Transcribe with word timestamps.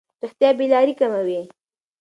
رښتیا 0.23 0.49
بې 0.57 0.65
لارۍ 0.71 0.93
کموي. 0.99 1.39